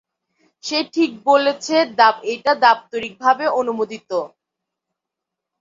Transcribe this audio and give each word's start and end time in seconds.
সে 0.63 0.79
ঠিক 0.93 1.11
বলেছে, 1.27 1.75
এটা 2.33 2.51
দাপ্তরিক 2.63 3.13
ভাবে 3.23 3.45
অনুমোদিত। 3.59 4.09